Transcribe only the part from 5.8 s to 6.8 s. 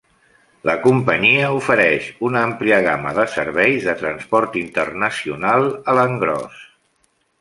a l'engròs.